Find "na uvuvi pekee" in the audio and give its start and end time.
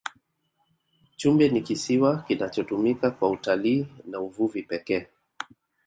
4.05-5.07